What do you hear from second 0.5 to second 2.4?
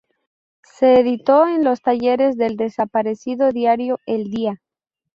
Se editó en los talleres